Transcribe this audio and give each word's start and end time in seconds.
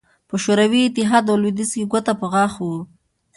په 0.29 0.35
شوروي 0.43 0.81
اتحاد 0.85 1.25
او 1.31 1.37
لوېدیځ 1.41 1.71
کې 1.77 1.89
ګوته 1.91 2.13
په 2.19 2.25
غاښ 2.33 2.53
وو 2.65 2.79